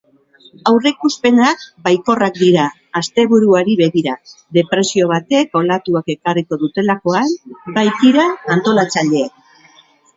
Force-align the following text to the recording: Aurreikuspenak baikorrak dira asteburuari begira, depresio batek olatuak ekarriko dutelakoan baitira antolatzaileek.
Aurreikuspenak 0.69 1.61
baikorrak 1.87 2.39
dira 2.45 2.65
asteburuari 3.01 3.77
begira, 3.83 4.17
depresio 4.61 5.13
batek 5.15 5.57
olatuak 5.65 6.13
ekarriko 6.17 6.63
dutelakoan 6.67 7.41
baitira 7.81 8.31
antolatzaileek. 8.59 9.43